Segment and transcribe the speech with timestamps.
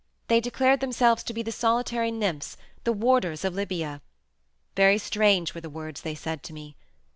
[0.29, 4.01] They declared themselves to be the solitary nymphs, the warders, of Libya.
[4.75, 6.75] Very strange were the words they said to me.